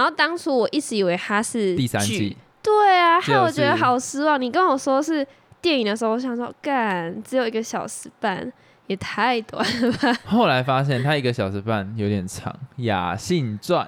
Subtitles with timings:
[0.00, 4.40] 然后当初我一直以为它是第三季，对啊，就害我觉得好失望。
[4.40, 5.26] 你跟我说是
[5.60, 8.50] 电影的时候，我想说，干，只有一个小时半，
[8.86, 10.16] 也太短了吧？
[10.24, 12.50] 后来发现它一个小时半有点长，
[12.82, 13.86] 《雅信传》，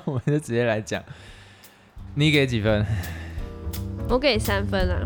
[0.04, 1.02] 我们就直接来讲。
[2.14, 2.84] 你给几分？
[4.10, 5.00] 我给三分啊。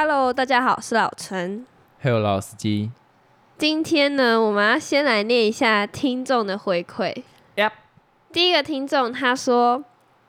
[0.00, 1.66] Hello，大家好，我是老陈。
[1.98, 2.92] 还有老司机。
[3.56, 7.24] 今天呢，我们要先来念一下听众的回馈。
[7.56, 7.72] Yep
[8.32, 9.82] 第一个听众他说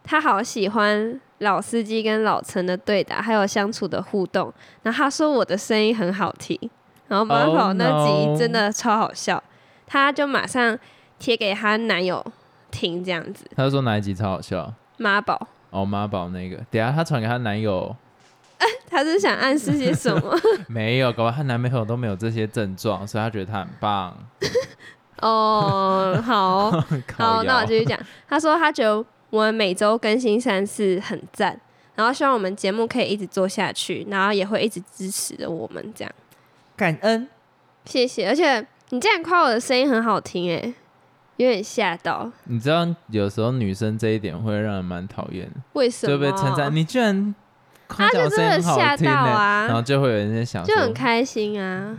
[0.03, 4.51] 他好喜欢老司机跟老陈的对答，还有相处的互动。
[4.81, 6.59] 然后他说我的声音很好听，
[7.07, 9.43] 然后马跑 Oh 那集真的超好笑，
[9.85, 10.79] 他就马上
[11.19, 12.25] 贴给他男友
[12.71, 13.45] 听，这样子。
[13.55, 14.73] 他就说哪一集超好笑？
[14.97, 17.95] 妈宝，哦，妈宝那个，等下她传给她男友，
[18.89, 20.37] 他是想暗示些什么？
[20.67, 24.17] 没有，搞不好她男朋友都没有这些症状，所以她觉得她很棒。
[25.21, 26.71] 哦，好。
[27.17, 27.99] 好，那我继续讲。
[28.27, 31.59] 他说他觉得我们每周更新三次很赞，
[31.95, 36.13] 然后希望我们节目可以一直做下去，然后也会一直支持着我们这样。
[36.77, 37.27] 感恩。
[37.85, 40.73] 谢谢，而且你竟然夸我的声音很好听，哎，
[41.37, 42.31] 有点吓到。
[42.45, 46.13] 你知道有时候女生这一点会让人蛮讨厌的，为什么？
[46.13, 47.33] 就被称赞你居然夸
[47.89, 51.97] 他就真的吓到啊、然后啊，就会有人在想就很说，开心啊。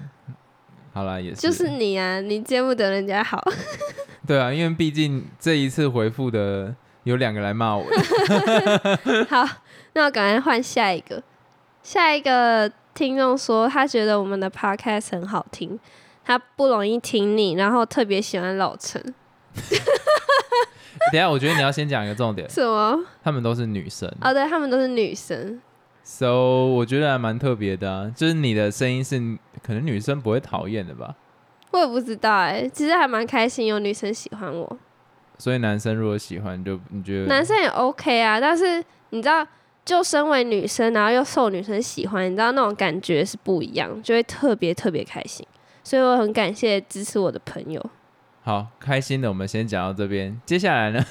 [0.93, 3.43] 好啦，也是，就是你啊，你见不得人家好。
[4.27, 6.75] 对啊，因为毕竟这一次回复的
[7.05, 9.47] 有两个来骂我的， 好，
[9.95, 11.23] 那我赶快换下一个。
[11.83, 15.79] 下一个听众说，他觉得我们的 podcast 很好听，
[16.25, 19.03] 他不容易听腻，然后特别喜欢老陈。
[21.13, 22.99] 等下我觉得你要先讲一个重点，什么？
[23.23, 25.61] 他们都是女生、哦，对，他们都是女生。
[26.03, 29.19] S o 我觉得还蛮特别的啊，就是你的声音是
[29.63, 31.15] 可能女生不会讨厌的吧，
[31.71, 34.79] 我也不知道哎、其实还蛮开心有女生喜欢我，
[35.39, 38.41] 所以男生如果喜欢就你觉得男生也 OK 啊。
[38.41, 39.47] 但是你知道，
[39.85, 45.47] 就身为女生，然后又受女生喜欢，你知道那种感觉是不一样，就会特别特别开心。
[45.83, 47.85] 所以我很感谢支持我的朋友。
[48.43, 51.05] 好开心的，我们先讲到这边，接下来呢？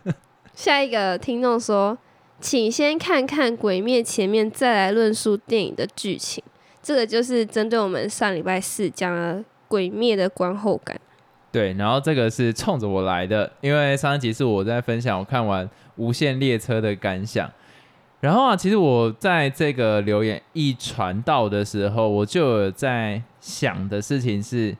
[0.54, 1.96] 下一个听众说，
[2.40, 6.42] 请先看看《鬼灭》前面，再来论述电影的剧情。
[6.82, 9.36] 这个就是针对我们上礼拜四讲了
[9.68, 11.00] 《鬼灭》的观后感。
[11.50, 17.50] 对，然后这个是冲着我来的，因为上一集是我在分享我看完《无限列车》的感想。
[18.20, 24.76] 然后啊，其实我在这个留言一传到的时候，我就有在想的事情是，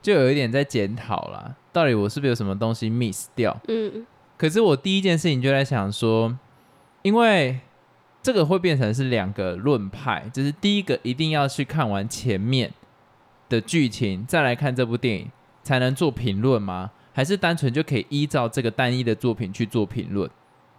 [0.00, 3.56] 就有一点在检讨啦，到底我是不是有什么东西 miss 掉？
[3.68, 4.06] 嗯，
[4.36, 6.38] 可是我第一件事情就在想说，
[7.08, 7.58] 因为
[8.22, 12.70] 这个会变成是两个论派，就是第一个一定要去看完前面
[13.48, 15.30] 的剧情，再来看这部电影
[15.62, 16.90] 才能做评论吗？
[17.14, 20.28] 还是单纯就可以依照这个单一的作品去做评论？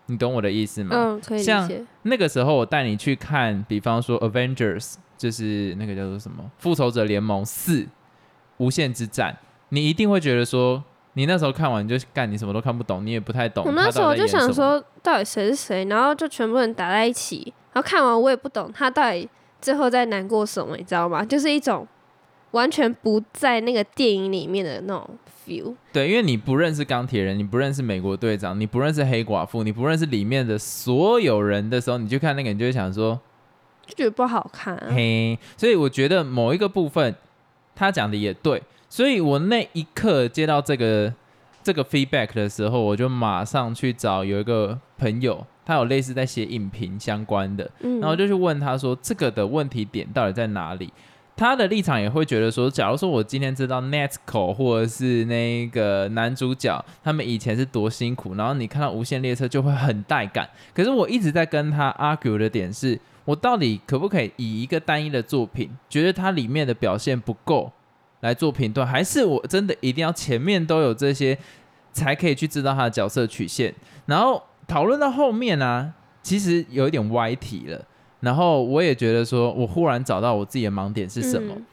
[0.05, 0.95] 你懂我的意思吗？
[0.95, 1.67] 嗯，可以像。
[2.03, 4.83] 那个时候我带你去看，比方说《Avengers》，
[5.17, 7.87] 就是那个叫做什么《复仇者联盟四：
[8.57, 9.33] 无限之战》，
[9.69, 10.83] 你一定会觉得说，
[11.19, 13.65] 你那时候看完你就干，你什么都看不懂，你也不太懂。
[13.65, 19.27] 我那时候就想说，到底谁是谁，然后就全部人打在一起，然后看完我也不懂他到底
[19.59, 21.25] 最后在难过什么，你知道吗？
[21.25, 21.85] 就是一种
[22.51, 25.09] 完全不在那个电影里面的那种
[25.45, 25.75] feel。
[25.91, 33.19] 对，因为你不认识钢铁人，你不认识美国队长，你不认识黑寡妇，你不认识里面的所有人的时候，你去看那个，你就会想说，
[33.85, 34.87] 就觉得不好看、啊。
[34.95, 37.13] 嘿，所以我觉得某一个部分
[37.75, 41.13] 他讲的也对，所以我那一刻接到这个
[41.63, 50.91] 这个 feedback 的时候，我就马上去找有一个朋友，他有类似在写影评相关的，嗯，然后就去问他说这个的问题点到底在哪里。
[51.35, 60.49] 他的立场也会觉得说，假如说我今天知道 Netco 或者是那个男主角他们以前是多辛苦，然后你看到无限列车就会很带感。
[60.73, 67.71] 可是我一直在跟他 argue 的点是，我到底可不可以以一个单一的作品，觉得它里面的表现不够
[68.21, 71.37] 来做评断，还是我真的一定要前面都有这些，
[71.91, 73.73] 才可以去知道他的角色曲线？
[74.05, 77.85] 然后讨论到后面呢、啊，其实有一点歪题了。
[78.21, 81.53] 然后我也觉得说，我忽然找到我自己的盲点是什么？
[81.55, 81.65] 嗯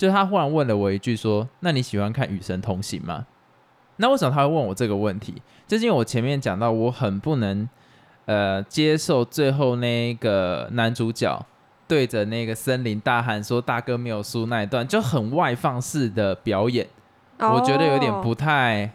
[0.00, 3.26] 就他忽然问了我一句说：“那你喜欢看《与神同行》吗？”
[4.00, 5.34] 那为什么他会问我这个问题？
[5.68, 7.68] 就是因为我前面讲到，我很不能
[8.24, 11.44] 呃接受最后那个男主角
[11.90, 16.86] 对着那个森林大喊说“大哥没有输”那一段，就很外放式的表演，
[17.38, 18.88] 我觉得有点不哦太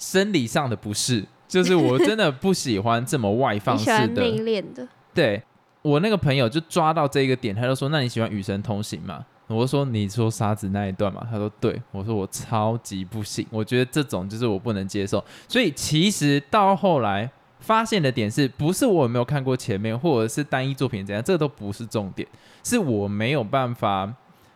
[0.00, 1.24] 生理上的不适。
[1.46, 3.92] 就是我真的不喜欢这么外放 式的。
[3.92, 5.40] 欢内敛的，对
[5.82, 22.26] 我那个朋友就抓到这一个点，他就说：“那你喜欢《与神同行》吗？”我就说：“你说沙子那一段嘛？”他说：“对。”我说：“我超级不行，我觉得这种就是我不能接受。”所以其实到后来发现的点是不是我有没有看过前面，或者是单一作品怎样，这都不是重点，
[22.62, 24.12] 是我没有办法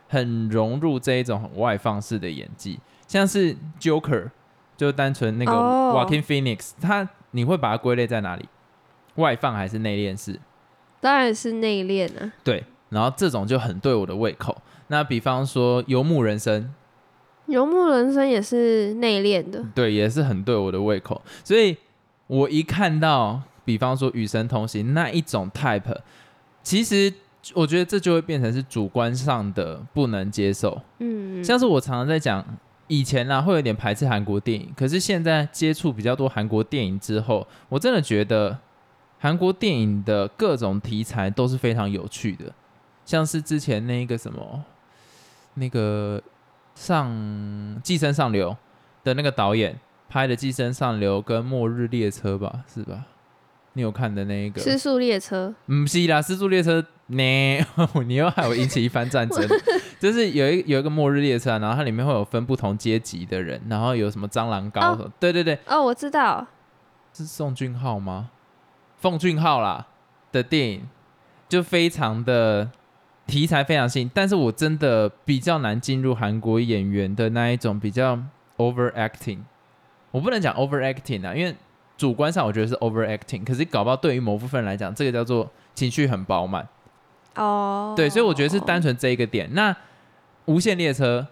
[0.09, 4.31] 很融入这一种很外放式的演技，像是 Joker，
[4.77, 8.49] 就单纯那个哦 Walking Phoenix，他你会把它归类在哪里？
[9.17, 10.41] 外放还是内敛式？
[11.01, 12.33] 当然是内敛啊。
[12.45, 14.57] 对，然后这种就很对我的胃口。
[14.89, 16.73] 那比方说《游牧人生
[17.47, 21.21] 游牧人生也是内敛的，》，对，也是很对我的胃口。
[21.43, 21.77] 所以
[22.27, 25.97] 我一看到，比方说《与神同行》那一种 type，
[26.63, 27.13] 其实
[27.55, 30.81] 我觉得这就会变成是主观上的不能接受。
[30.99, 32.45] 嗯，像是我常常在讲，
[32.87, 38.57] 以前啊会有点排斥韩国电影，可是现在接触比较多韩国电影之后，我真的觉得
[39.19, 42.53] 韩国电影的各种题材都是非常有趣的，
[43.05, 44.65] 像是之前那个什么
[45.55, 46.23] 那个
[46.75, 47.11] 上
[47.83, 48.51] 《寄生上流》
[49.05, 49.79] 的那个导演
[50.13, 53.07] 拍的《寄生上流》跟《末日列车》吧，是吧？
[53.73, 54.61] 你有看的那一个？
[54.61, 57.59] 失速列车，唔是啦，失速列车呢？
[58.05, 59.43] 你又害我引起一番战争。
[59.99, 66.47] 就是有一有一个末日列车啊、然后它里面会有分不同阶级的人，然后有什么蟑螂高哦什么对对对，哦，我知道，
[67.15, 68.29] 是宋俊浩吗？
[68.99, 69.87] 奉俊浩啦
[70.31, 70.89] 的电影，
[71.49, 72.71] 就非常的
[73.27, 78.19] 题材非常新，但是我真的比较难进入韩国演员的那一种比较
[78.59, 79.39] overacting。
[80.13, 81.53] 我不能讲 overacting 啊，因为
[81.97, 86.67] 主观上我觉得是 overacting，可是搞不好对于某部分人来讲，这个叫做情绪很饱满。
[87.35, 89.49] 哦，对，所以我觉得是单纯这一个点。
[89.55, 89.75] 那
[90.45, 91.27] 无限列车，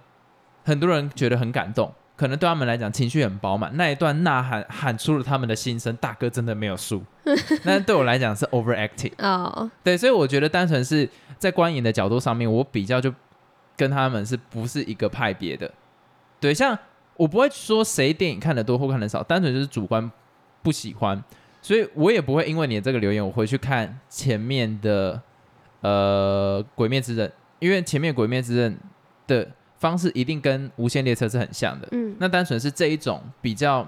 [0.64, 7.02] 很多人觉得很感动，可能对他们来讲情绪很饱满，那一段呐喊喊出了他们的心声，大哥真的没有输。
[7.64, 9.12] 那对我来讲是 overacting。
[9.18, 11.06] 哦，对，所以我觉得单纯是
[11.36, 13.12] 在观影的角度上面，我比较就
[13.76, 15.70] 跟他们是不是一个派别的。
[16.40, 16.78] 对，像
[17.20, 20.10] 我不会说谁电影看的多或看的少，单纯就是主观
[20.62, 21.22] 不喜欢，
[21.60, 25.20] 所以我也不会因为你的这个留言，我回去看前面的
[25.82, 27.28] 呃《鬼灭之刃》，
[27.58, 28.72] 因为前面《鬼灭之刃》
[29.26, 29.46] 的
[29.76, 31.86] 方式一定跟《无限列车》是很像的。
[31.92, 33.86] 嗯，那单纯是这一种比较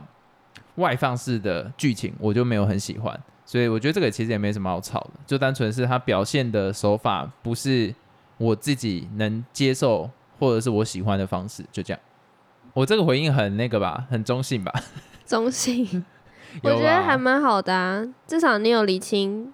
[0.75, 7.95] 外放式的剧情，我就没有很喜欢，所以我觉得这个其实也没什么好吵的，就单纯是他表现的手法不是
[8.37, 12.01] 我自己能接受或者是我喜欢的方式，就这样。
[12.75, 14.73] 我这个回应很那个吧，很中性吧？
[15.27, 16.05] 中性，
[16.63, 19.53] 我觉得还蛮好的啊，至少你有理清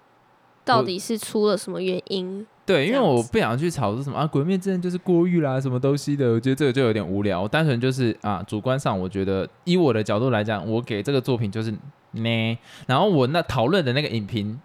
[0.65, 2.47] 到底是出了什么原因。
[2.67, 7.41] 对，因为我不想去吵说什么啊，《鬼灭之刃》就是过誉啦，什么东西的，我觉得这个就有点无聊。
[7.41, 11.75] 我单纯就是啊，主观上我觉得，以我的角度来讲，我给这个作品就是
[12.11, 12.59] 呢。
[12.87, 14.61] 然后我那讨论的那个影评，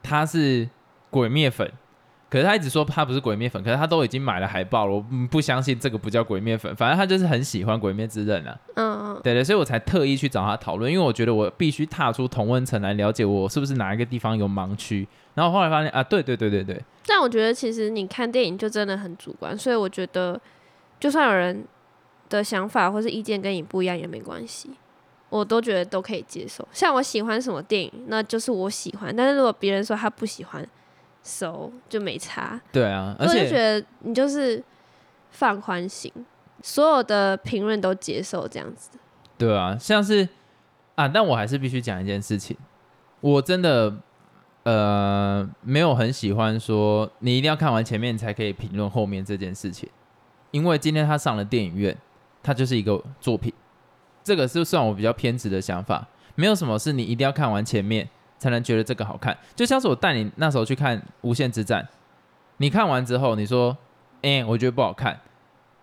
[0.00, 0.68] 他是
[1.10, 1.72] 鬼灭粉，
[2.30, 8.56] 可是他一直说他不是鬼灭粉，可是他都已经买了海报了，我嗯不相信这个不叫鬼灭粉，反正他就是很喜欢《鬼灭之刃》啊。
[8.76, 15.06] 嗯，对对，所以我才特意去找他讨论，因为我觉得我必须踏出同温层来了解我是不是哪一个地方有盲区。
[15.34, 20.40] 然后后来发现啊，对对对对对，但我觉得其实你看电影就真的很主观，所以我觉得
[20.98, 21.64] 就算有人
[22.28, 24.70] 的想法或是意见跟你不一样也没关系，
[25.30, 26.66] 我都觉得都可以接受。
[26.72, 30.68] 像我喜欢什么电影，那就是我喜欢，但是如果别人说他不喜欢
[31.22, 32.60] ，so 就没差。
[32.72, 34.62] 对啊，而我就且觉得你就是
[35.30, 36.12] 放宽心，
[36.62, 38.90] 所有的评论都接受这样子。
[39.38, 40.28] 对啊，像是
[40.94, 42.56] 啊，但我还是必须讲一件事情，
[43.20, 43.94] 我真的
[44.64, 49.88] 呃没有很喜欢说你一定要看完前面才可以评论后面这件事情，
[50.50, 51.96] 因为今天他上了电影院，
[52.42, 53.52] 他就是一个作品，
[54.22, 58.08] 这个是算我比较偏执的想法，没有什么是你一定要看完前面
[58.40, 61.82] 才能觉得这个好看，就像是我带你那时候去看《无限之战》，
[62.56, 63.76] 你看完之后你说，
[64.22, 65.20] 哎、我觉得不好看。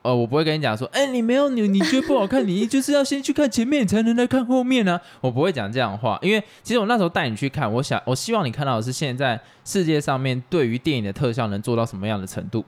[0.03, 12.63] 呃，我不会跟你讲说，哎、你没有你，你觉得不好看，你就是要先去看前面，才能来看后面呢、 我不会讲这样的话，因为其实我那时候带你去看，我想，我希望你看到的是现在世界上面对于电影的特效能做到什么样的程度，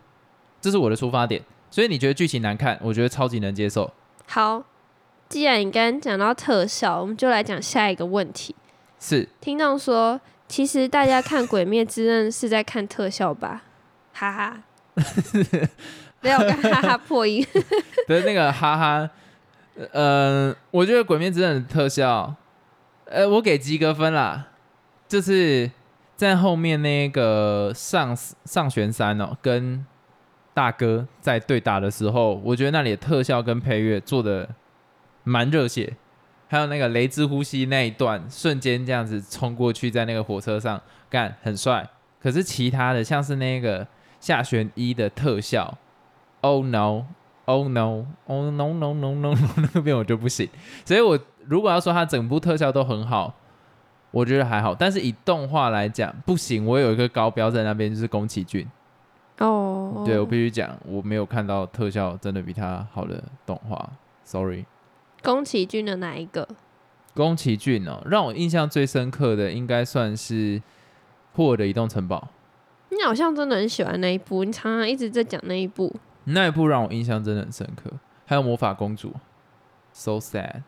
[0.60, 1.42] 这是我的出发点。
[1.72, 3.90] 所以你觉得剧情难看，我觉得超级能接受。
[4.26, 4.62] 好，
[5.30, 8.54] 既然你刚刚讲到特效，我们就来讲下一个问题。
[9.00, 13.64] 是，听众说，其实大家看《鬼灭之刃》是在看特效吧？
[14.14, 14.64] 哈哈，
[16.22, 17.46] 没有，跟哈哈破音。
[18.06, 19.10] 对那个哈哈，
[19.94, 22.36] 呃，我觉得《鬼灭之刃》的特效，
[23.06, 24.48] 呃，我给及格分啦，
[25.08, 25.72] 就是
[26.18, 28.14] 在后面那个上
[28.44, 29.86] 上玄山哦，跟
[30.54, 34.50] 大哥在对打的时候，我觉得那里的特效跟配乐做的
[35.24, 35.96] 蛮热血，
[36.52, 41.88] 还有那个雷之呼吸那一段，瞬间这样子冲过去，在那个火车上干很帅。
[42.20, 43.86] 可是其他的像是那个
[44.20, 45.78] 下旋一的特效
[46.42, 49.36] ，Oh no，Oh no，Oh no no no no no
[49.76, 50.50] 那边我就不行。
[50.84, 53.36] 所以我如果要说它整部特效都很好，
[54.10, 54.74] 我觉得还好。
[54.74, 56.66] 但是以动画来讲，不行。
[56.66, 58.68] 我有一个高标在那边，就是宫崎骏。
[59.38, 63.90] 哦，对我必须讲，我没有看到特效真的比他好的动画
[64.24, 64.66] ，sorry。
[65.24, 66.48] 宫崎骏的哪一个？
[67.14, 70.60] 宫崎骏哦，让我印象最深刻的应该算是
[71.34, 72.30] 《霍尔的移动城堡》。
[72.96, 75.94] 你好像真的很喜欢那一部，你常常一直在讲那一部。
[76.26, 77.92] 那一部让我印象真的很深刻，
[78.26, 79.10] 还有《魔法公主》
[79.92, 80.64] ，so sad。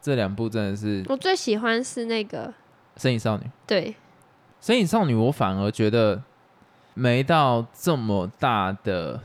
[0.00, 2.48] 这两部真的是我最喜欢是那个
[2.96, 3.44] 《身影少女》。
[3.66, 3.90] 对，
[4.60, 6.22] 《身影少女》我反而觉得
[6.94, 9.20] 没到这么大的。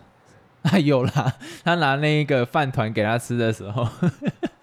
[0.64, 1.34] 还 有啦，
[1.64, 3.84] 他拿那个饭团给他吃的时候，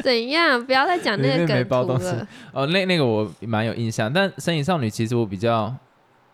[0.09, 0.65] 怎样？
[0.65, 2.27] 不要再讲那个梗图了。
[2.53, 5.75] 哦，那那个我蛮有印象，但《身影少女》其实我比较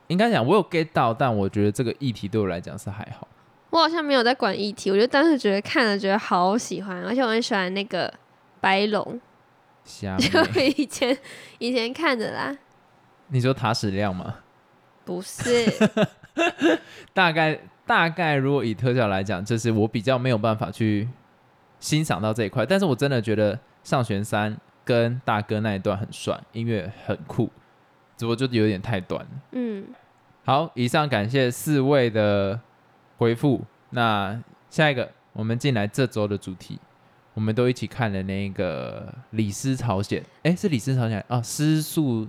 [0.07, 3.27] 应该讲，我有 get 到，但我觉得这个议题对我来讲是还好。
[3.71, 8.13] 我好像没有在管议题，我就当时觉得看了觉得好喜欢，而且我很喜欢那个
[8.61, 9.21] 白龙。
[9.85, 11.17] 就以前
[11.59, 12.57] 以前看的啦。
[13.29, 14.37] 你说塔矢亮吗？
[15.05, 15.67] 不是，
[17.13, 17.59] 大概。
[17.87, 21.07] 大概如果以特效来讲，就是我比较没有办法去
[21.85, 27.51] 欣赏到这一块，但是我真的觉得上弦三跟大哥那一段很帅，音乐很酷，
[28.17, 29.31] 只不过就有点太短了。
[29.53, 29.85] 嗯，
[30.47, 32.59] 好，以上感谢四位的
[33.19, 33.61] 回复。
[33.91, 36.79] 那下一个，我们进来这周的主题，
[37.35, 40.23] 我们都一起看了那个《李斯朝鲜》。
[40.43, 42.27] 哎，是《李斯朝鲜》啊，《失速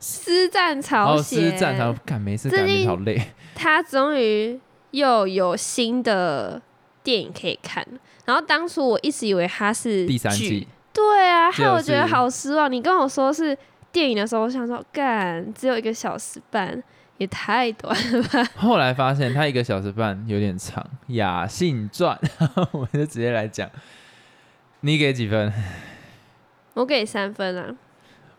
[0.00, 1.42] 师战朝鲜》。
[1.46, 3.20] 哦，师战朝干没事，感觉好累。
[3.54, 4.58] 他终于。
[4.94, 6.62] 又有新的
[7.04, 7.86] 电影可以看，
[8.24, 12.72] 然后当初我一直以为它是第三季，对啊，害我觉得好失望。
[12.72, 13.56] 你跟我说是
[13.92, 16.82] 电影的时候，我想说，干只有一个小时半，
[17.18, 18.42] 也太短了吧。
[18.56, 20.82] 后来发现它一个小时半有点长，
[21.14, 22.18] 《雅信传》，
[22.72, 23.70] 我们就直接来讲。
[24.80, 25.52] 你给几分？
[26.72, 27.76] 我给三分啊。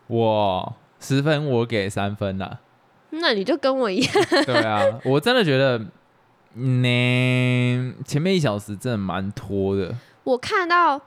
[0.08, 2.58] 我十分，我给三分啊。
[3.10, 4.12] 那你就跟我一样。
[4.44, 5.80] 对啊，我真的觉得。
[6.58, 9.94] 那前面一小时真的蛮拖的。
[10.24, 10.98] 我看到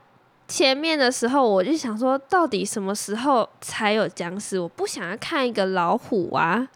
[0.47, 4.59] 前面的时候，我就想说，到底什么时候才有僵尸？
[4.59, 6.67] 我不想要看一个老虎啊！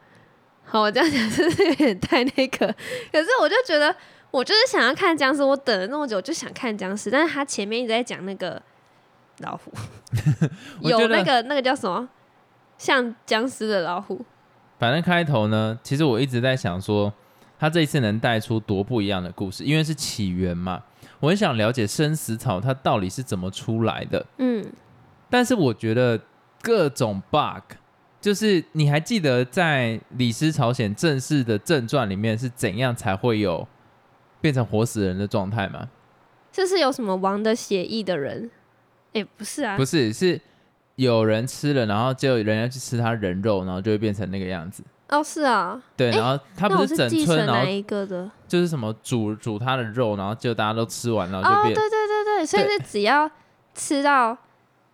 [0.65, 2.67] 好，我这样讲是不是有点太那个？
[3.11, 3.95] 可是我就觉得，
[4.31, 5.43] 我就是想要看僵尸。
[5.43, 7.11] 我等了那么久，就想看僵尸。
[7.11, 8.59] 但是他前面一直在讲那个
[9.39, 9.71] 老虎，
[10.81, 12.09] 有那个那个叫什么
[12.79, 14.25] 像僵尸的老虎。
[14.79, 17.13] 反正开头呢，其实我一直在想说。
[17.59, 20.83] 他这一次能带出多不一样的故事，因为是起源嘛，
[21.19, 24.25] 我很想了解生死草它到底是怎么出来的。
[24.37, 24.65] 嗯，
[25.29, 26.19] 但是我觉得
[26.61, 27.77] 各种 bug，
[28.19, 33.67] 就是你还记得在李斯朝鲜正式的正传里面是怎样才会有
[34.41, 35.89] 变成活死人的状态吗？
[36.51, 38.51] 这是有什么王的协议的人？
[39.13, 40.39] 哎，不是啊，不是，是
[40.95, 44.83] 有人吃了，然后就人家去吃他人肉，然后就会变成那个样子。
[45.13, 53.29] 哦，是啊，对，然后他不是整村，然后一个的，就是什么煮煮他的肉，然后就大家都吃完，然后就变，对对对对，所以是只要
[53.75, 54.35] 吃到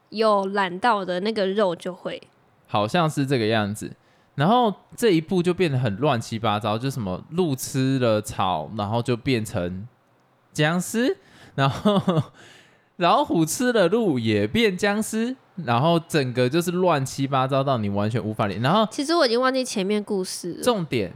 [0.10, 2.22] 有懒到的那个肉就会，
[2.68, 3.94] 好像是这个样子。
[4.36, 9.88] 然后这一步就变得很乱七八糟，就什么鹿吃了草，然后就变成
[10.52, 11.18] 僵尸，
[11.56, 12.24] 然后
[12.98, 15.38] 老虎吃了鹿也变僵尸。
[15.66, 18.60] 然后整个就是乱七八糟到你完全无法理。
[18.60, 20.54] 然后其实我已经忘记前面故事。
[20.62, 21.14] 重点，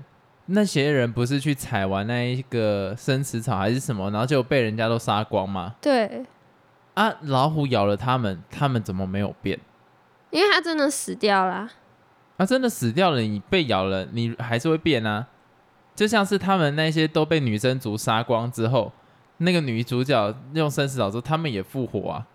[0.48, 5.76] 那些人不是去采完那一个生死草还是什么，然后就被人家都杀光吗？
[5.82, 6.26] 对。
[6.94, 9.60] 啊，老虎咬了他们，他们怎么没有变？
[10.30, 11.70] 因为他真的死掉了。
[12.38, 15.28] 他真的死掉了，你被咬了，你还是会变啊。
[15.96, 18.92] 就像是他们那些都被女生族杀光之后，
[19.38, 22.28] 那个女主角用生死草之后，他们也复活啊。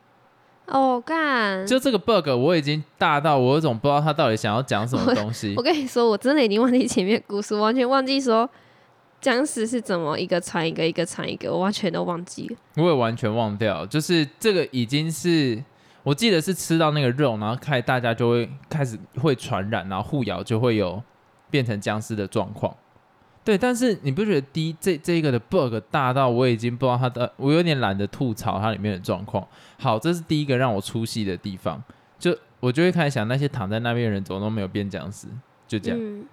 [0.68, 1.66] 哦，干！
[1.66, 5.54] 就这个 bug，我已经大到我有种不知道他到底想要讲什么东西。
[5.58, 8.48] 我跟你说，我真的已经忘记前面故事，完全忘记说
[9.20, 12.56] 僵尸是怎么一个传一个，一个传一个，我完全都忘记了。
[12.76, 15.62] 我也完全忘掉，就是这个已经是
[16.02, 21.02] 我记得是吃到那个肉，然后开大家就会开始会传染，然后互咬就会有
[21.50, 22.74] 变成僵尸的状况。
[23.48, 29.42] 对，但是你不觉得第一这这一个的 bug 大到我已经不知道它的，我有点懒得吐槽它里面的状况。
[29.78, 31.82] 好，这是第一个让我出戏的地方，
[32.18, 35.28] 就我就会开始想那些躺在那边的人怎么都没有变僵尸，
[35.66, 36.26] 就这样。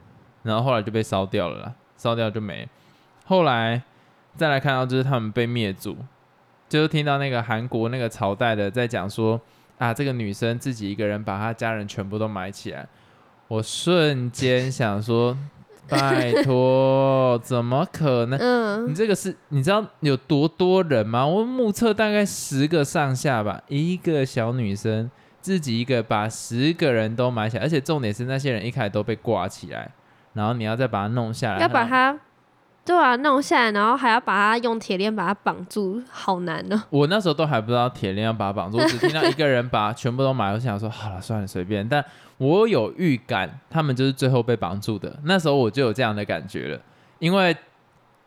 [0.44, 2.68] 然后后来就被烧掉了啦，烧掉就没。
[3.24, 3.82] 后来
[4.36, 5.96] 再来看到就是他们被灭族，
[6.68, 9.40] 就是听到那个韩国那个朝代的在讲说，
[9.78, 12.86] 啊，这个女生自己一个人把她家人全部都埋起来，
[13.48, 15.38] 我瞬间想说，
[15.90, 18.40] 拜托，怎么可能？
[18.40, 21.26] 嗯你，这个是你知道有多多人吗？
[21.26, 25.10] 我目测大概十个上下吧，一个小女生
[25.42, 29.92] 自己一个把十个人都埋起来，而且重点是那些人一开始都被挂起来，
[30.34, 32.18] 然后你要再把它弄下来，要把它
[32.86, 36.80] 对啊弄下来，然后还要把它用铁链把它绑住，好难哦。
[36.92, 42.06] 我那时候都还不知道铁链要把它绑住，我只听到一个人把全部都买，我想说好了算了随便，但
[42.38, 46.80] 我有预感他们就是最后被绑住的，那时候我就有这样的感觉了，
[47.18, 47.58] 因为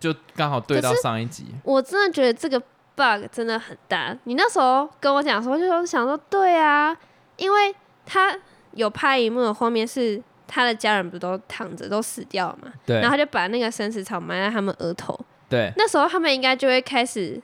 [0.00, 2.58] 就刚好对到上一集，我真的觉得这个
[2.96, 4.16] bug 真的很大。
[4.24, 6.96] 你那时候跟我讲说，就说想说对啊，
[7.36, 7.74] 因为
[8.04, 8.36] 他
[8.72, 15.16] 有拍一幕的画面是他的家人不都躺着都死掉了嘛，对然后他就把那个生死草埋在他们额头，
[15.48, 17.40] 对那时候他们应该就会开始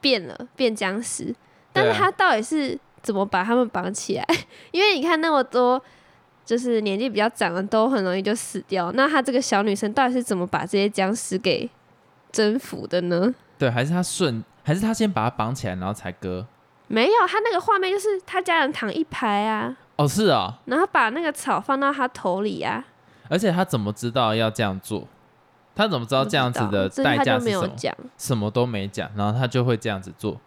[0.00, 1.34] 变了，变僵尸。
[1.72, 4.24] 但是他到底是怎么把他们绑起来？
[4.70, 5.82] 因为你看那么多，
[6.44, 8.92] 就是年纪比较长的都很容易就死掉。
[8.92, 11.68] 那他这个小女生到底是怎么把这些僵尸给
[12.30, 13.34] 征服的呢？
[13.58, 16.46] 对，还是他顺，还是他先把他绑起来，然后才割。
[16.86, 22.84] 没有，他那个画面就是他家人躺一排啊，哦，是啊，然后把那个草放到他头里啊。
[23.28, 25.06] 而且他怎么知道要这样做？
[25.74, 27.66] 他怎么知道这样子的代这他就是什么？
[27.66, 27.96] 有讲。
[28.16, 30.40] 什么都没讲，然后他就会这样子做，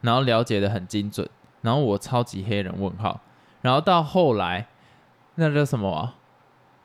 [0.00, 1.28] 然后了解的很精准，
[1.62, 3.20] 然后我超级黑人问号，
[3.62, 4.66] 然后到后来
[5.36, 6.14] 那叫什么啊？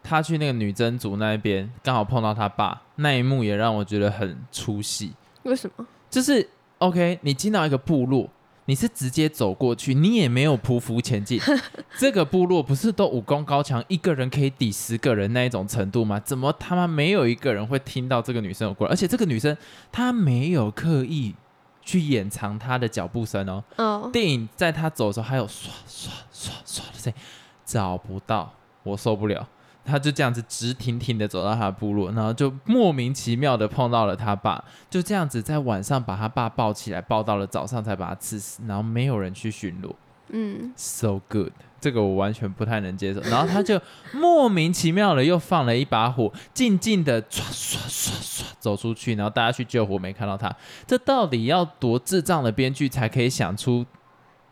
[0.02, 5.14] 他去那个女真族那边，刚好碰到他爸，那一幕也让我觉得很出戏。
[5.44, 5.86] 为什么？
[6.10, 8.30] 就是 OK，你进到一个部落，
[8.66, 11.40] 你是直接走过去，你也没有匍匐前进。
[12.00, 16.20] 这个部落不是都武功高强，一个人可以抵十个人那一种程度吗？
[16.22, 18.94] 怎么他妈没有一个人会听到这个女生有过来？
[18.94, 19.56] 而且这个女生
[19.92, 21.36] 她没有刻意
[21.82, 23.64] 去掩藏她的脚步声哦。
[23.76, 27.22] 哦，电影在她走的时候还有唰唰唰唰的声音，
[27.66, 28.54] 找不到，
[28.84, 29.46] 我受不了。
[29.86, 39.92] 他就这样子直挺挺的走到他的部落，然后就莫名其妙的碰到了他爸，就这样子在晚上把他爸抱起来，抱到了早上才把他刺死，然后没有人去巡逻
[40.30, 43.20] 嗯，，so good，这个我完全不太能接受。
[43.30, 43.80] 然后他就
[44.14, 50.56] 莫名其妙的又放了一把火，静静的唰唰唰唰走出去，然后大家去救火没看到他，
[50.88, 53.86] 这到底要多智障的编剧才可以想出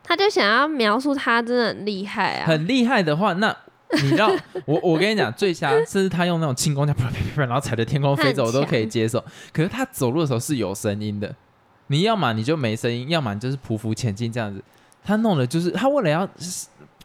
[0.03, 2.45] 他就想要描述他真的很厉害啊。
[2.45, 3.55] 很厉害的话，那
[4.03, 4.31] 你知道，
[4.65, 9.23] 我我跟你讲，最瞎甚至他用那种轻功这样啪啪啪啪，然后踩着天空飞走，我都可以接受。
[9.51, 11.35] 可是他走路的时候是有声音的，
[11.87, 14.63] 你要么你就没声音，要么你就是匍匐前进这样子。
[15.03, 16.27] 他弄的就是他为了要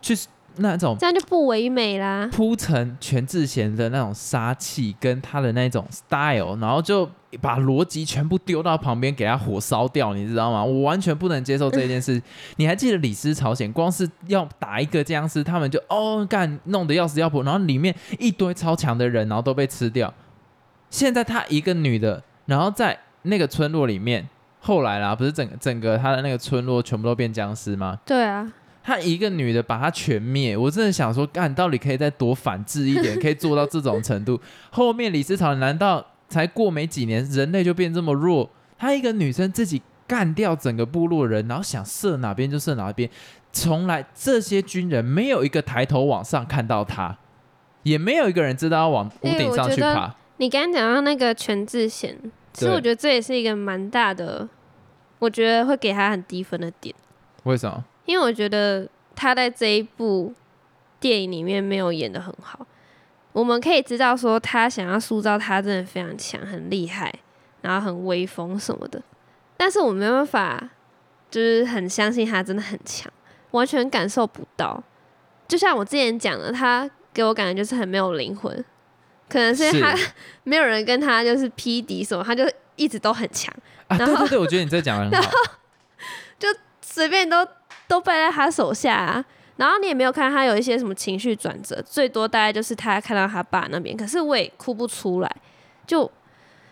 [0.01, 0.17] 去
[0.59, 2.29] 那种这样就不唯美啦。
[2.33, 7.09] 铺成全智贤的那种杀气跟他的那种 style，然后就
[7.41, 10.65] 把逻辑全部丢到旁边，给他火烧掉，你知道吗？
[10.65, 12.21] 我完全不能接受这件事。
[12.57, 20.13] 你还记得李斯朝鲜，光是要打一个僵尸，他们就哦干弄得要死要活，然后里面一堆超强的人，然后都被吃掉。
[20.89, 24.27] 现在他一个女的，然后在那个村落里面，
[24.61, 27.99] 后来啦，不是整个整个他的那个村落全部都变僵尸吗？
[28.07, 28.51] 对啊，
[28.87, 34.41] 他一个女的把他全灭，我真的想说，干到底可以再多反制一点，可以做到这种程度？
[34.71, 38.49] 后面李斯朝难道才过没几年，人类就变这么弱？
[38.79, 43.11] 她一个女生自己干掉整个部落人，然后想射哪边就射哪边，
[43.53, 47.19] 从来这些军人没有一个抬头往上看到她，
[47.83, 50.15] 也没有一个人知道要往屋哎顶上去爬。
[50.37, 52.17] 你刚刚讲到那个全智贤，
[52.53, 54.49] 其实我觉得这也是一个蛮大的，
[55.19, 56.95] 我觉得会给他很低分的点，
[57.43, 57.85] 为什么？
[58.07, 60.33] 因为我觉得他在这一部
[60.99, 62.67] 电影里面没有演的很好。
[63.33, 67.13] 我们可以知道说，他想要塑造他真的非常强、很厉害，
[67.61, 69.03] 然后很威风什么的，
[69.59, 70.71] 但是我没办法，
[71.31, 73.13] 就是很相信他真的很强，
[73.51, 74.83] 完全感受不到。
[75.47, 78.65] 就像我之前讲的，他给我感觉就是很没有灵魂，
[79.29, 79.95] 可能是他
[80.45, 83.55] 没有人跟他就是匹敌什么，他就一直都很强，
[83.89, 85.31] 啊，然后对对对，我觉得你这讲的很好。
[86.81, 87.47] 随便都
[87.89, 89.25] 都败在他手下啊。
[89.57, 95.37] 然后你也没有看他有一些什么情绪转折，最多大概就是他看到他爸那边，可是我也哭不出来，
[95.87, 96.11] 就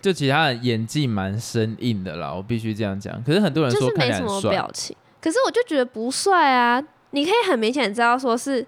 [0.03, 3.22] 就其他的演技蛮生硬的啦，我必须这样讲。
[3.24, 4.94] 可是很多人就说是没什么表情。
[5.18, 6.83] 可是我就觉得不帅啊！
[7.12, 8.61] 你可以很明显知道说是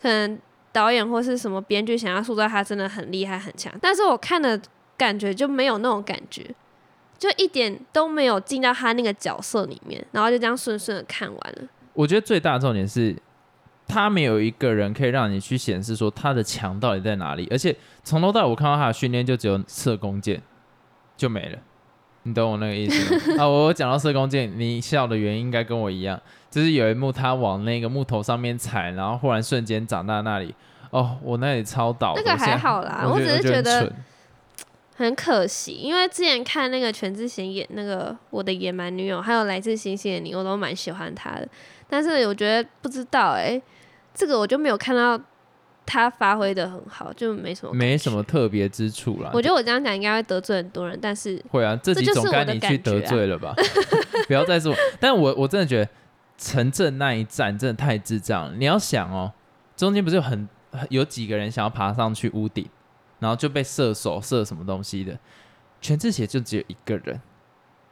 [0.00, 0.38] 可能
[0.72, 4.58] 导演或是什么编剧想要塑造他真的很厉害很强，但是我看的
[4.96, 6.46] 感觉就没有那种感觉，
[7.18, 11.68] 就一点都没有进到他那个角色里面，然后就这样顺顺的看完了。
[11.98, 13.16] 我觉得最大的重点是，
[13.88, 20.40] 他没有一个人可以让你去显示说他的强到底在哪里，而且从头到尾我看到他的训练就只有射弓箭，
[21.16, 21.58] 就没了。
[22.22, 23.42] 你懂我那个意思吗？
[23.42, 30.54] 啊，我讲到射弓箭，你笑的原因应该跟我一样，就是有一幕他往那个木头上面踩，然后忽然瞬间长大那里，
[30.90, 32.22] 哦，我那里超倒的。
[32.24, 33.92] 那个还好啦，我只是觉得
[34.94, 41.48] 很可惜，因为之前看那个全智贤演那个《我的野蛮女友》，还有《来自星星的你》，我都蛮喜欢他的。
[41.88, 43.60] 但是我觉得不知道哎，
[44.14, 45.20] 这个我就没有看到。
[45.90, 49.30] 他发挥的很好，就没什么没什么特别之处啦。
[49.32, 53.54] 我觉得我这样讲应该会得罪很多人，但是会啊，这集总该你去得罪了吧？
[54.28, 54.74] 不要再说。
[55.00, 55.90] 但我我真的觉得
[56.36, 58.52] 城镇那一站真的太智障了。
[58.58, 59.32] 你要想哦，
[59.78, 60.46] 中间不是有很
[60.90, 62.68] 有几个人想要爬上去屋顶，
[63.18, 65.18] 然后就被射手射什么东西的？
[65.80, 67.18] 全智贤就只有一个人。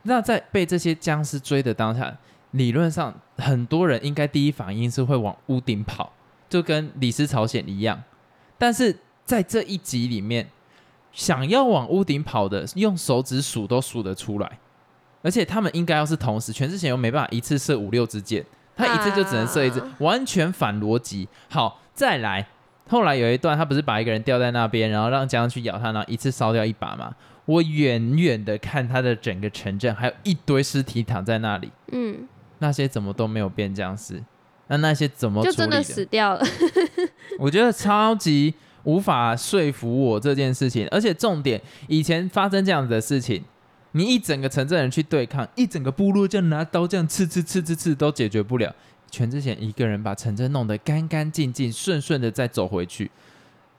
[0.02, 2.14] 那在被这些僵尸追的当下，
[2.56, 6.12] 理论上很多人应该第一反应是会往屋顶跑。
[6.48, 8.00] 就跟李斯朝鲜一样，
[8.56, 10.48] 但是在这一集里面，
[11.10, 14.60] 想要往屋顶跑的，用手指数都数得出来，
[15.22, 21.28] 而且他们应该要是同时，全智贤又没办法一次射五六支箭，他一次就只能射一支，完全反逻辑。
[21.50, 22.46] 好，再来，
[22.88, 27.12] 后来有一段，他不是把一个人吊在那边，然后让僵尸去咬他，然后一次烧掉一把吗？
[27.46, 34.22] 我远远的看他的整个城镇，还有一堆尸体躺在那里，嗯，那些怎么都没有变僵尸？
[34.68, 36.44] 那那些怎么就真的死掉了？
[37.38, 38.52] 我觉得超级
[38.84, 43.44] 无法说服我这件事情，而且重点，以前发生这样子的事情，
[43.92, 48.74] 你一整个城镇人去对抗，一整个部落这样拿刀这样刺刺刺刺刺都解决不了。
[49.08, 53.08] 全智贤一个人把城镇弄得干干净净、顺顺的再走回去，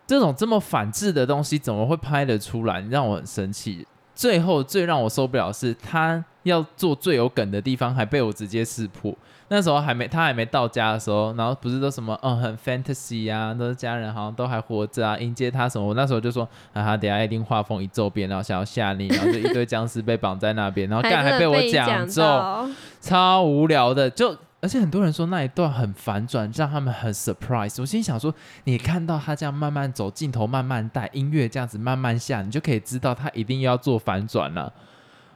[0.07, 2.79] 这种这么反智的东西怎么会拍得出来？
[2.89, 3.85] 让我很生气。
[4.17, 9.13] 最后最让我受不了是他要做最有梗的地方，还被我直接识破。
[9.49, 15.88] 那时候还没他还没到家的时候，然后不是都什么嗯很 fantasy 啊，都是家人好像都还活着啊，迎接他什么？
[15.88, 24.10] 我那时候就说啊， 他等下一定画风一骤变，然后想要吓你，然后就一堆僵尸被绑在那边，然后干还被我讲中，超无聊的。
[24.10, 27.80] 就而且很多人说那一段很反转，让他们很 surprise。
[27.80, 34.74] 我心想说，你看到他这样慢慢走，镜头慢慢带，音乐这样子慢慢下，你就可以知道他一定要做反转了。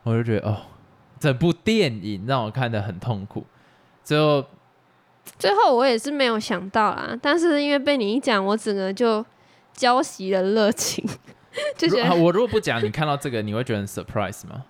[0.03, 0.57] 我就觉得哦，
[1.19, 3.45] 整部电影让我看得很痛苦。
[4.03, 4.43] 最后，
[5.37, 9.23] 最后我也是没有想到啦，但是因为被你一讲，我整个就
[9.73, 11.07] 浇熄了热情，
[11.77, 14.65] 就觉得我如果不讲，你看到这个你会觉得很 surprise 吗？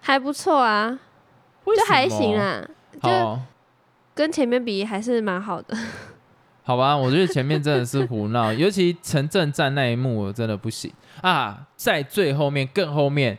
[0.00, 0.98] 还不错啊，
[1.64, 2.68] 就还行啊，
[3.00, 3.38] 就
[4.14, 5.76] 跟前面比还是蛮好的。
[6.62, 13.38] 好吧，我觉得前面真的是胡闹， 尤其城镇战那一幕我真的不行啊，在最后面更后面，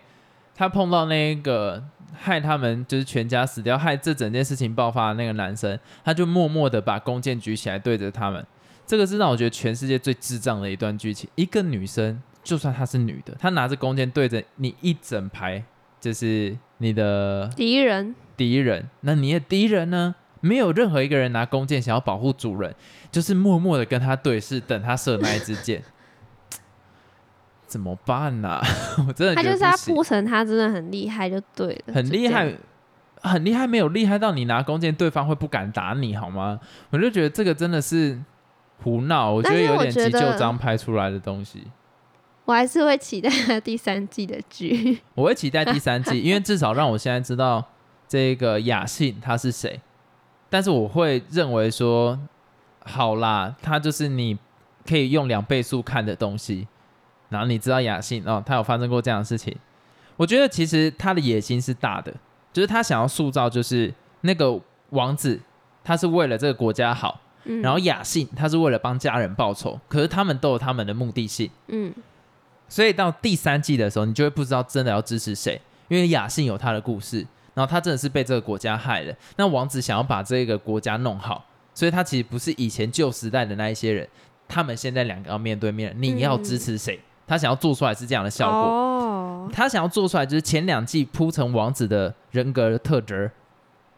[0.56, 1.84] 他碰到那个。
[2.18, 8.44] 害他们就是全家死掉，害这整件事情爆发的那个男生，他就默默的把弓箭举起来对着他们。
[8.88, 11.30] 这个是让我觉得全世界最智障的一段剧情。
[11.36, 15.62] 一个女生，就算她是女的，她拿着弓箭对着你一整排，
[16.00, 18.16] 就是你的敌人。
[18.38, 20.16] 敌人，那你的敌人呢？
[20.46, 22.74] 没有任何一个人拿弓箭想要保护主人，
[23.12, 25.82] 就是默默的跟他对视，等他射那一支箭。
[27.66, 28.62] 怎么办呢？
[29.08, 31.94] 我真的他就是他铺成，他真的很厉害，就对了。
[31.96, 32.54] 很厉害，
[33.22, 36.60] 很厉害，没有厉害到你拿弓箭，对方会不敢打你，好吗？
[36.92, 38.22] 我就觉得这个真的是
[38.84, 41.64] 胡闹，我觉得有点急救章拍出来的东西。
[42.46, 45.00] 我还是会期待第三季的剧。
[45.16, 47.66] 我会期待第三季，因为至少让我现在知道
[48.08, 49.82] 这个雅信他是谁。
[50.50, 52.20] 但是我会认为说，
[52.84, 54.38] 好啦，他就是你
[54.88, 56.68] 可以用两倍速看的东西。
[57.30, 59.56] 然后你知道雅信哦，他有发生过这样的事情。
[60.16, 62.14] 我觉得其实他的野心是大的，
[62.54, 64.58] 就是他想要塑造，就是那个
[64.92, 65.42] 王子，
[65.84, 67.20] 他是为了这个国家好，
[67.64, 69.78] 然后雅信他是为了帮家人报仇。
[69.90, 71.94] 可是他们都有他们的目的性，嗯。
[72.70, 77.26] 所以到第三季的时候，你就会不知道真的要支持谁，因为雅信有他的故事，
[77.56, 79.16] 然后他真的是被这个国家害了。
[79.38, 84.08] 那王子想要把这个国家弄好，所以他其实不是以前旧时代的那一些人，
[84.48, 87.00] 他们现在两个要面对面，你要支持谁？
[87.26, 93.32] 他想要做出来是这样的效果，他想要做出来就是前两季铺成王子的人格特质，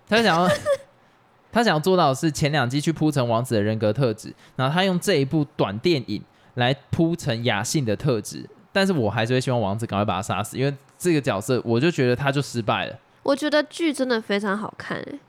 [0.07, 0.49] 他想要
[1.51, 12.97] 他想要做到的是前两季去铺成王子的人格特质，然后他用这一部短电影来铺成雅信的特质，但是我还是会希望王子赶快把他杀死，因为这个角色我就觉得他就失败了。
[13.27, 15.19] 我觉得剧真的非常好看哎，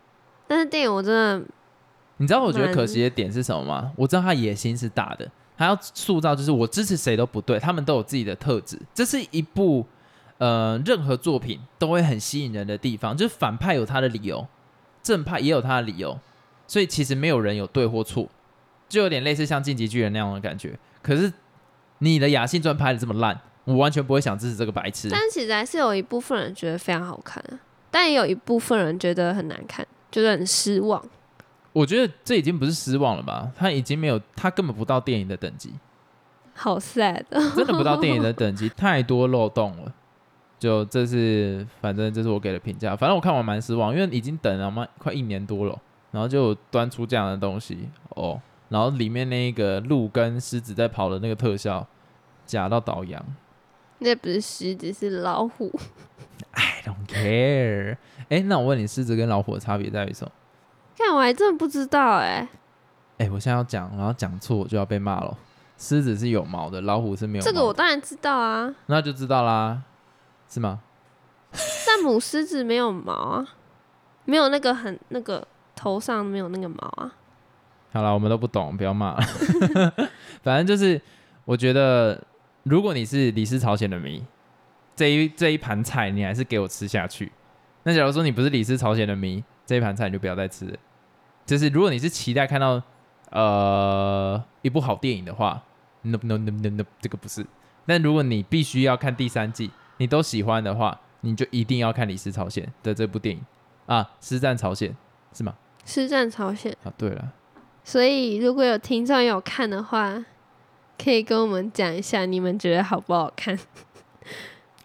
[0.46, 1.44] 但是电影我真的，
[2.18, 3.90] 你知道我觉得可惜的点是什么吗？
[3.96, 5.28] 我知道他野心是大的。
[5.56, 8.80] 他要塑造，就是我支持谁都不对，他们都有自己的特质。
[8.94, 9.84] 这是一部
[10.38, 14.46] 呃，任何作品都会很吸引人的地方，就是反派有他的理由，
[15.02, 16.16] 正派也有他的理由，
[16.68, 18.28] 所以其实没有人有对或错，
[18.88, 20.78] 就有点类似像《晋级巨人》那样的感觉。
[21.02, 21.32] 可是
[21.98, 25.08] 你的《雅信传》拍的这么烂，我完全不会想支持这个白痴。
[25.10, 27.58] 但其实还是有一部分人觉得非常好看啊，
[27.90, 31.02] 但也有一部分人觉得很难看，觉得很失望。
[31.72, 33.50] 我觉得这已经不是失望了吧？
[33.56, 35.72] 他已经没有，他根本不到电影的等级，
[36.54, 37.22] 好 sad，
[37.54, 39.92] 真的不到电影的 等级，太多漏洞了。
[40.58, 42.96] 就这是，反正这是我给的评价。
[42.96, 48.40] 反正我看完蛮失望，因为已经等了嘛快一年多了，然后就端出这样的东西哦。
[48.68, 51.86] 然后里面那个鹿跟狮子在跑的那个特效，
[52.44, 53.24] 假到倒洋。
[54.00, 55.72] 那不是狮子，是老虎。
[56.52, 57.96] I don't care。
[58.28, 60.32] 哎，那我问你，狮子跟老虎的差别在于什么？
[60.96, 62.48] 看我还真的不知道哎、
[63.18, 65.36] 哎，我现在要讲，然后讲错我就要被骂了。
[65.76, 67.52] 狮子是有毛的，老虎是没有毛这。
[67.52, 69.82] 个我当然知道啊，那就知道啦，
[70.48, 70.80] 是吗？
[71.86, 73.48] 但母狮子没有毛啊，
[74.24, 77.12] 没有那个很那个头上没有那个毛啊。
[77.92, 79.20] 好了，我们都不懂，不要骂了。
[80.42, 81.00] 反正就是，
[81.44, 82.20] 我觉得
[82.64, 84.24] 如果你是李氏朝鲜的迷，
[84.98, 87.30] 这一这一盘菜你还是给我吃下去。
[87.84, 90.76] 那假如说你不是李氏朝鲜的迷，这一盘菜你就不要再吃了。
[91.46, 92.82] 就是如果你是期待看到
[93.30, 95.62] 呃一部好电影的话
[96.02, 97.46] ，no no no no no，这个不是。
[97.86, 103.40] 但如果你必须要看第三季，你都喜欢的话，你就一定要看李氏朝鲜的这部电影
[103.86, 104.90] 啊，《师战朝鲜》
[105.38, 105.54] 是吗？
[105.84, 107.32] 师战朝鲜，啊，对了。
[107.84, 110.24] 所以如果有听众有看的话，
[111.02, 113.56] 可以跟我们讲一下你们觉得好不好看。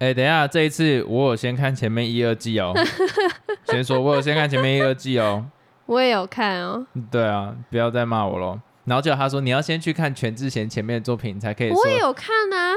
[0.03, 2.73] 哎、等一下，这一次我有先看前面一二季哦。
[3.65, 5.45] 先说，我有先看前面一二季哦。
[5.85, 8.59] 我也有看哦，对啊，不要再骂我喽。
[8.83, 11.87] 然后就他说你要先去看全智贤前面的作品，才可以我。
[11.87, 12.73] 也有看啊，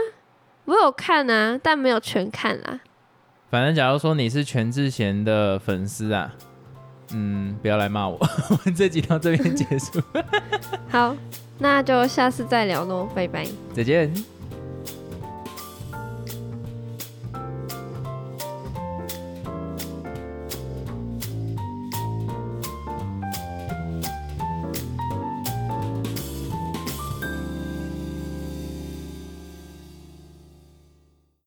[0.67, 2.79] 我有看啊，但没有全看啦。
[3.51, 6.33] 反正假如说你是全智贤的粉丝啊，
[7.13, 8.17] 嗯，不要来骂我。
[8.51, 10.01] 我们这集到这边结束，
[10.89, 11.17] 好，
[11.59, 13.45] 那就下次再聊喽，拜拜。
[13.75, 14.36] 再见。